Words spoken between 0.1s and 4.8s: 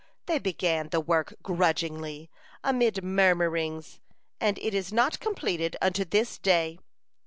They began the work grudgingly, amid murmurings, and it